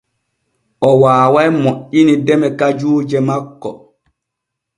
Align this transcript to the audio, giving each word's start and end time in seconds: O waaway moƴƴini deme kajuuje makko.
O 0.87 0.89
waaway 1.01 1.49
moƴƴini 1.63 2.13
deme 2.25 2.47
kajuuje 2.59 3.17
makko. 3.27 3.69